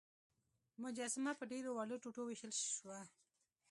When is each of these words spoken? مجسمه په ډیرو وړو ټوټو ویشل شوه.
مجسمه 0.81 1.31
په 1.39 1.43
ډیرو 1.51 1.69
وړو 1.77 2.01
ټوټو 2.03 2.21
ویشل 2.25 2.51
شوه. 2.77 2.99